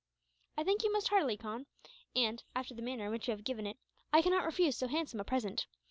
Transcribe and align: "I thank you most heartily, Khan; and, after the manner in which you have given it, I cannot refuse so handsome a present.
"I 0.57 0.63
thank 0.63 0.83
you 0.83 0.91
most 0.91 1.09
heartily, 1.09 1.37
Khan; 1.37 1.67
and, 2.15 2.43
after 2.55 2.73
the 2.73 2.81
manner 2.81 3.05
in 3.05 3.11
which 3.11 3.27
you 3.27 3.33
have 3.33 3.43
given 3.43 3.67
it, 3.67 3.77
I 4.11 4.23
cannot 4.23 4.45
refuse 4.45 4.75
so 4.75 4.87
handsome 4.87 5.19
a 5.19 5.23
present. 5.23 5.67